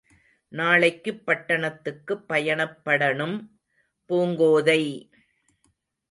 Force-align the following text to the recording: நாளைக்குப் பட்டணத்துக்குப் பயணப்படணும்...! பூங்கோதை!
நாளைக்குப் 0.51 1.19
பட்டணத்துக்குப் 1.25 2.23
பயணப்படணும்...! 2.29 3.35
பூங்கோதை! 4.09 4.81